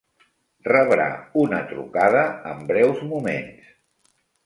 [0.67, 1.05] Rebrà
[1.43, 3.73] una trucada en breus moments.